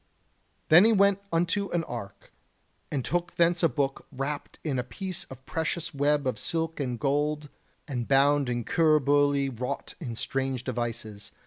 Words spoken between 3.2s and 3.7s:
thence a